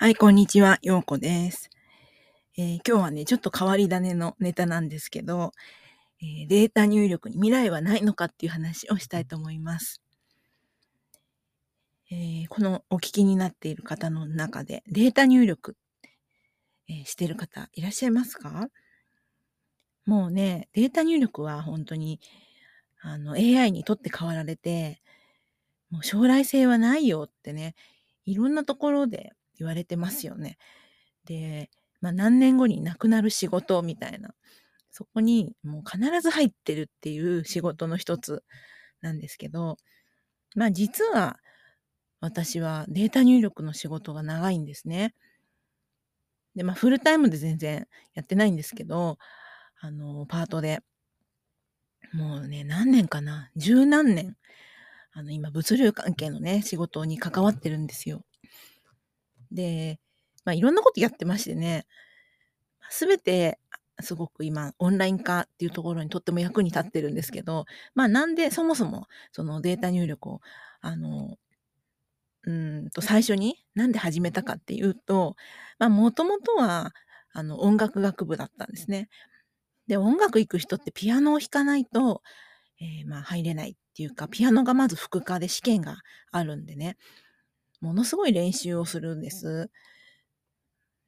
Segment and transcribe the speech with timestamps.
[0.00, 1.68] はい、こんにちは、ようこです、
[2.56, 5.52] えー、今日はね、ちょっと変わり種のネタなんですけど、
[6.22, 10.00] えー、データ入力に未来はないのかっていう話をしたいと思います。
[12.10, 15.76] えー、このお聞きになっている方の中でデータ入力、
[16.88, 18.68] えしてる方いらっしゃいますか？
[20.06, 22.20] もうね、データ入力は本当に
[23.02, 25.02] あの AI にとって変わられて、
[25.90, 27.74] もう将来性はないよってね、
[28.24, 30.58] いろんなところで言われてますよね。
[31.24, 34.34] で、まあ、何年後になくなる仕事みたいな、
[34.90, 38.42] そこにもう必ず入ってるっていう仕事の一つ
[39.02, 39.76] なんですけど、
[40.56, 41.38] まあ実は
[42.20, 45.14] 私はデータ入力の仕事が長いんですね。
[46.56, 49.18] で、まあフルタイムで全然やってないんですけど、
[49.80, 50.80] あの、パートで、
[52.12, 53.50] もうね、何年かな？
[53.56, 54.36] 十何年、
[55.12, 58.24] あの、今物流関係のね、仕事に関わってるんですよ。
[59.52, 60.00] で、
[60.44, 61.86] まあ、いろんなことやってましてね、
[62.90, 63.58] すべて、
[64.00, 70.40] すごく今、オンライン化っていうところにとっても役に立ってるんですけど、まあ、なんでそもそも、そのデータ入力を、
[70.80, 71.36] あの、
[72.44, 75.36] うんと、最初に、なんで始めたかっていうと、
[75.78, 76.92] まあ、もともとは、
[77.32, 79.08] あの、音楽学部だったんですね。
[79.86, 82.22] で、音楽行く人ってピアノを弾かないと、
[82.80, 85.98] えー、まあ、入れないっていうか、ピアノがまず副科で試験が
[86.32, 86.96] あるんでね。
[87.80, 89.70] ものすごい練習をするんです。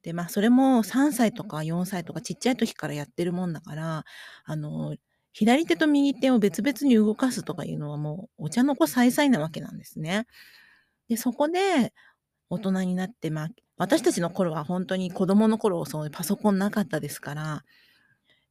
[0.03, 4.05] で、まあ、それも3歳とか4歳とかちっちゃい時からやってるもんだから、
[4.45, 4.97] あの、
[5.33, 10.27] 左手と右手を別々に動かすとかいうのはもうお茶の子さいさいなわけなんですね。
[11.09, 11.93] で、そこで
[12.50, 17.65] 大人になって、まあ、私たちの頃は本当に子供の頃、そういうパソコンなかったですから、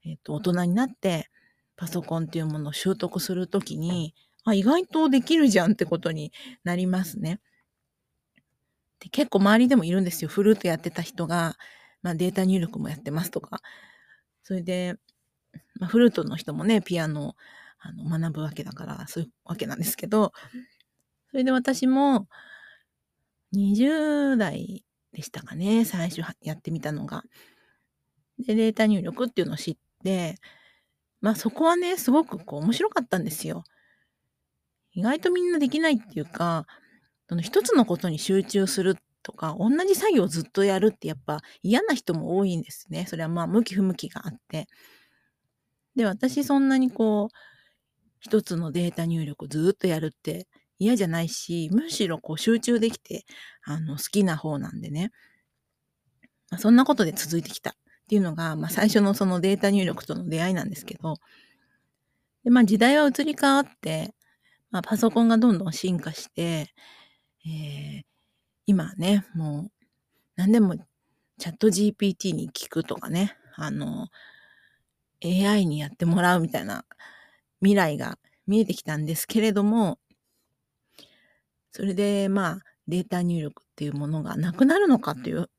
[0.05, 1.30] えっ、と、大人になって
[1.75, 6.31] パソコンっていうものを習得するときに、あ、意外とできるじゃんってことに
[6.64, 7.39] なりますね。
[9.02, 10.30] で結構周りでもいるんですよ。
[10.30, 11.57] フルートやってた人が、
[12.03, 13.61] まあ、データ入力もやってますとか。
[14.43, 14.95] それで、
[15.80, 17.36] まあ、フルートの人もね、ピアノを
[17.80, 20.31] あの学ぶわけだから、そういうわけなんですけど、
[21.31, 22.27] それで私も
[23.55, 27.23] 20代でしたかね、最初やってみたのが。
[28.37, 30.36] で、データ入力っていうのを知って、
[31.21, 33.64] まあそこはね、すごくこう面白かったんですよ。
[34.93, 36.67] 意外とみんなできないっていうか、
[37.31, 43.05] その一つのことに集中するとか、同じ作業をずっとやるってやっぱ嫌な人も多いんですね。
[43.08, 44.67] それはまあ向き不向きがあって。
[45.95, 47.36] で、私そんなにこう、
[48.20, 53.23] 一つのデータ入力ずっとやるって嫌じゃないし、むしろこう集中できて、
[53.64, 55.14] あの、好きな方なんでね。
[56.49, 57.73] まあ、そんなことで続いてきたっ
[58.09, 61.15] ていうのが、まあ最初のそのデータ入力との出会いなんですけど、
[62.43, 64.14] で、まあ時代は移り変わって、
[64.70, 66.73] まあパソコンがどんどん進化して、
[67.45, 68.02] えー、
[68.65, 69.71] 今ね、もう
[70.35, 70.75] 何でも
[71.37, 74.09] チャット GPT に聞くとかね、あの、
[75.23, 76.85] AI にやってもらうみたいな
[77.59, 79.99] 未来が見えてきたんですけれども、
[81.71, 85.49] それでまあデータ入力っていうものがなくなるのかっていう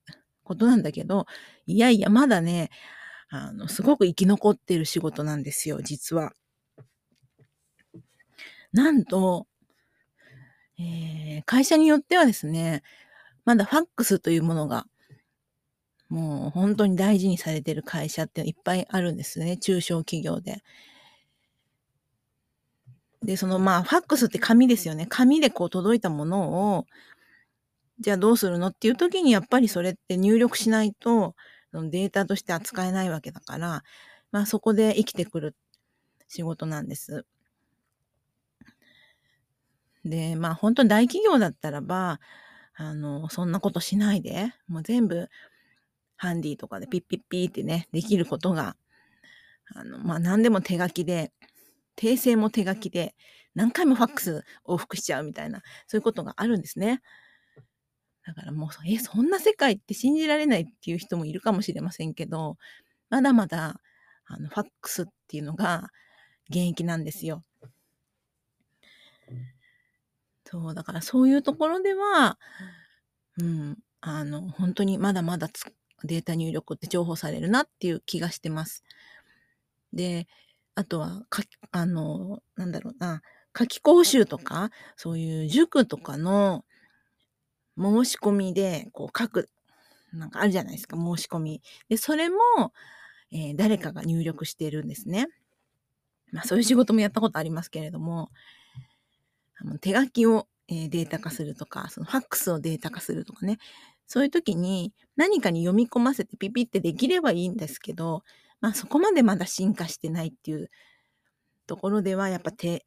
[0.44, 1.26] ことなんだけど、
[1.66, 2.70] いやいやまだね、
[3.30, 6.32] あの、すごく生き残ってる仕事なんですよ、実は。
[8.72, 9.46] なんと、
[11.44, 12.82] 会社によってはですね、
[13.44, 14.86] まだファックスというものが、
[16.08, 19.56] もう本当に大事にされてる会社っていっぱいあるんですね。
[19.56, 20.62] 中小企業で。
[23.22, 25.06] で、そのまあ、ファックスって紙ですよね。
[25.08, 26.86] 紙でこう届いたものを、
[28.00, 31.34] じゃあどうするのっていう時にやっぱりそれって入力しないと、
[31.72, 33.82] データとして扱えないわけだから、
[34.32, 35.56] まあそこで生きてくる
[36.28, 37.24] 仕事なんです。
[40.04, 42.20] で、まあ本当に大企業だったらば、
[42.74, 45.28] あの、そんなことしないで、もう全部
[46.16, 48.76] ハンディとかでピッピッピーってね、できることが、
[49.74, 51.32] あの、まあ何でも手書きで、
[51.96, 53.14] 訂正も手書きで、
[53.54, 57.02] 何回もファックス往復しちゃうみたいな、そういうことがあるんですね。
[58.24, 62.56] だからもう、え、そんな世界って信じられないっていう人もいるかもしれませんけど、
[63.10, 63.80] まだまだ、
[64.26, 65.90] あの、ファックスっていうのが
[66.48, 67.44] 現役なんですよ。
[70.52, 72.38] そう、だからそういうところでは、
[73.40, 75.48] うん、あの、本当にまだまだ
[76.04, 78.84] データ入力って重宝されるなっていう気がしてます。
[79.94, 80.28] で、
[80.74, 83.22] あとは、かあの、なんだろうな、
[83.54, 86.66] 夏期講習とか、そういう塾とかの
[87.78, 89.48] 申し込みで、こう書く、
[90.12, 91.62] なんかあるじゃないですか、申し込み。
[91.88, 92.36] で、それも、
[93.30, 95.28] えー、誰かが入力してるんですね。
[96.30, 98.30] まあそういう仕事もやったことありますけれども、
[99.80, 103.58] 手書きを、データ化するとか、そのファックスをデータ化するとかね、
[104.06, 108.22] そういう時に何かに読み込ませてピピってできればいいんですけど、
[108.60, 110.70] まあそこまでまだ進化してないっていう
[111.66, 112.80] ところではやっぱ手っ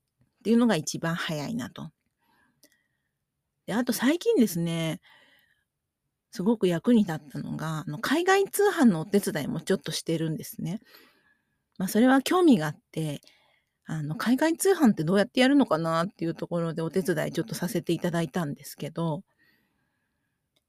[0.44, 1.92] ていうのが一番早いなと。
[3.66, 5.00] で、あと最近ですね、
[6.32, 10.80] すごく役に立ったのが、あの海外通販のお手伝いもちょっとしてるんですね。
[11.78, 13.22] まあそれは興味があって、
[13.88, 19.24] あの海外通販ってどうやってやるのかなっていうところでお手伝いちょっとさせていただいたんですけど、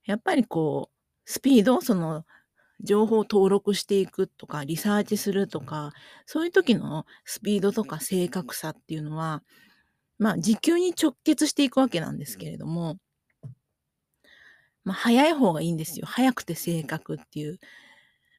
[0.05, 2.25] やっぱりこう、スピード、その
[2.81, 5.93] 情報を登録していくとか、リサーチするとか、
[6.25, 9.43] そういう時のスピードとか正確さっていうのは、
[10.19, 12.97] まあ、時給に直結していくわけなんですけれども、
[14.83, 16.05] まあ、早い方がいいんですよ。
[16.05, 17.59] 早くて正確っていう。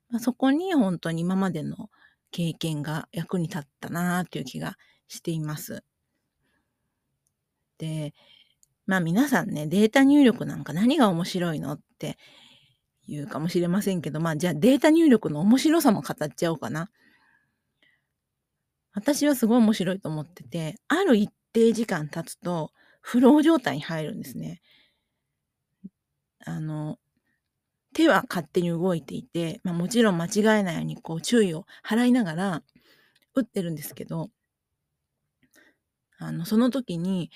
[0.08, 1.90] まあ、そこに本当に今までの
[2.30, 4.76] 経験が役に立ったなっていう気が
[5.08, 5.82] しています。
[7.78, 8.14] で、
[8.86, 12.18] まあ皆さんね、データ入力なんか何が面白いのって
[13.06, 16.90] 言うかもしれませんけど、まあじゃあデータ入力の面白さも語っちゃおうかな。
[18.92, 24.60] 私はすごい面白いと思ってて、ある一定時間経つと、フロー状態に入るんですね。
[26.44, 26.98] あの、
[27.98, 32.62] 手は勝手に動いていて、まあ、もちろん間違えないようにこう注意を払いながら
[33.34, 34.30] 打ってるんですけど、
[36.20, 37.32] あの、その時に、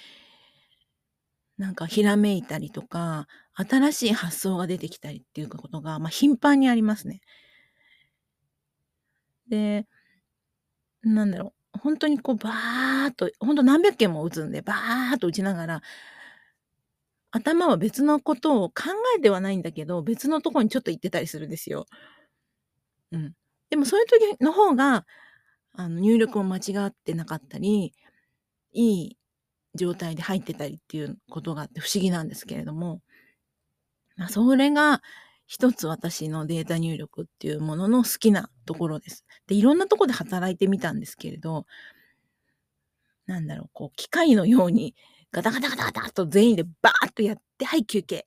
[1.59, 7.21] なんかひらめいたりとか、新しい発想が出てきたりっていうことが、まあ、頻繁にありますね。
[9.49, 9.87] で、
[11.03, 15.83] なんだろう、本当にこうバーっと、本当何百件も打つんで、バーっと打ちながら、
[17.33, 18.85] 頭は別のことを考
[19.19, 21.87] えてはないんだけど、別のとこにちょっと行ってたりするんですよ。
[23.11, 23.33] うん。
[23.71, 25.07] でもそういう時の方が、
[25.73, 27.95] あの、入力を間違ってなかったり、
[28.73, 29.19] いい
[29.75, 33.03] 状態で入ってたりっていうことがあって不思議なんですけれども、
[34.17, 35.03] まあ、それが
[35.47, 39.25] 一つ私のデータ入力っていうものの好きなところです。
[39.47, 41.67] で、いろんなとこで働いてみたんですけれど、
[43.27, 44.95] なんだろう、こう、機械のように
[45.33, 48.27] ガタガタガタガタと全員でバーッとやって、はい、休憩。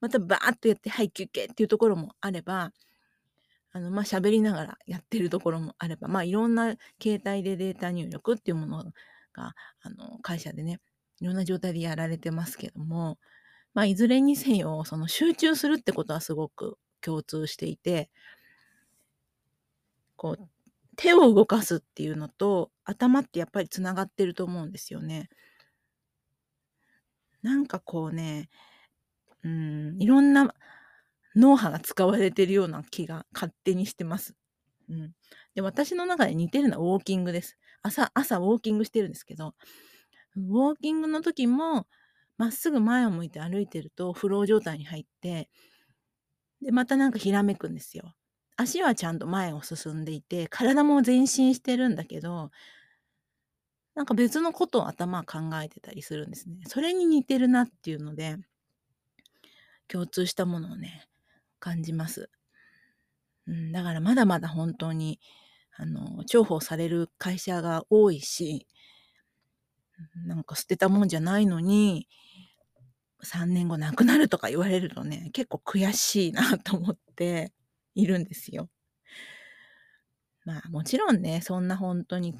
[0.00, 2.72] またバーッとやって、はい、休憩っていうところもあれば、
[3.72, 8.84] あの、まあ、喋りながらやってるところもあれば、まあ、いろんな形態でデータ入力っていうもの
[9.32, 10.80] が、あの、会社でね、
[11.20, 13.18] いろんな状態でやられてますけども、
[13.74, 18.10] まあ、いずれにせよ、その集中するってことはすごく共通していて、
[20.16, 20.48] こう、
[20.96, 25.28] 手を動かすっていうのと頭ってやっぱりつながってると思うんですよね。
[27.44, 28.48] なんかこうね、
[29.44, 30.54] うん、いろんな
[31.36, 34.34] 脳波が使われてるような気が勝手にしてます。
[34.88, 35.12] うん。
[35.54, 37.58] で、私の中で似てるのはウォーキングです。
[37.82, 39.54] 朝、朝ウォーキングしてるんですけど、
[40.36, 41.86] ウォーキングの時も、
[42.38, 45.50] まっすぐ前を向いて歩いてるとフロー状態に入って、
[46.62, 48.14] で、またなんかひらめくんですよ。
[48.56, 52.50] 足はちゃんと前を進んでいて、体も前進してるんだけど、
[53.94, 56.56] なんか別のことを頭考えてたりするんですね。
[56.66, 58.36] それに似てるなっていうので、
[59.88, 61.06] 共通したものをね、
[61.60, 62.30] 感じます。
[63.46, 65.20] うん、だからまだまだ本当に、
[65.76, 68.66] あの、重宝される会社が多いし、
[70.26, 72.08] なんか捨てたもんじゃないのに、
[73.22, 77.52] 3年後亡くなるとか言われるとね、結構悔しいなと思って
[77.94, 78.68] いるんですよ。
[80.44, 82.34] まあもちろんね、そんな本当に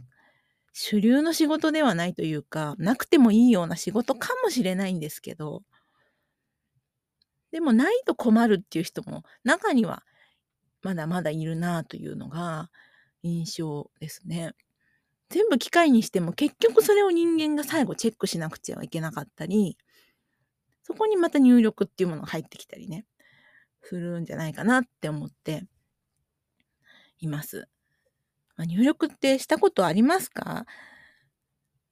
[0.74, 5.62] 主流の仕事ではないというか、なくてもいいような仕事かもしれないんですけど、
[7.52, 10.02] でもないと困るっていう人も中には
[10.82, 12.68] まだまだいるなというのが
[13.22, 14.52] 印象ですね。
[15.30, 19.78] 全部機械にしても結局それを人間が最後チェックしなくちゃいけなかったり、
[20.82, 23.06] そこにまた入力っていうものが入ってきたりね、
[23.82, 25.64] するんじゃないかなって思って
[27.20, 27.68] います。
[28.56, 30.66] まあ、入力ってしたことありますか？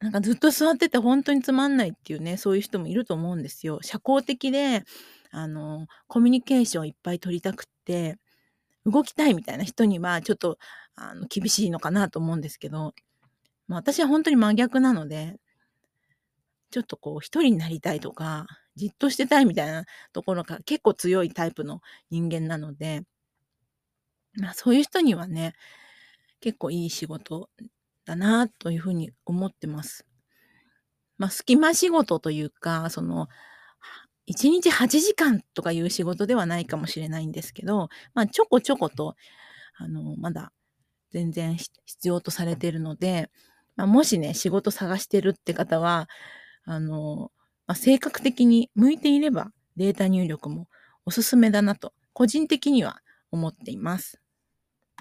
[0.00, 3.78] なんかずっと座ってて本当につまんないっていうね、そういう人もいると思うんですよ。
[3.82, 4.84] 社交的で、
[5.30, 8.16] あの、コミュニケーションいっぱい取りたくって、
[8.84, 10.58] 動きたいみたいな人にはちょっと
[10.96, 12.94] あの厳しいのかなと思うんですけど、
[13.68, 15.36] まあ、私は本当に真逆なので、
[16.72, 23.02] ちょっとこう一人になりたいとか、じっとしてたいみたいなところが結構強いタイプの人間なので、
[24.34, 25.52] まあそういう人にはね、
[26.42, 27.48] 結構いい仕事
[28.04, 30.06] だなというふうに思ってます。
[31.16, 33.28] まあ隙間仕事というか、その、
[34.26, 39.16] 1日8時間とかいう仕事ではないかもしれないんですけど、まあちょこちょこと、
[39.78, 40.52] あの、まだ
[41.12, 43.30] 全然必要とされているので、
[43.76, 46.08] まあ、もしね、仕事探してるって方は、
[46.64, 47.30] あの、
[47.66, 50.68] まあ、性格的に向いていればデータ入力も
[51.06, 54.21] おすすめだなと、個人的には思っています。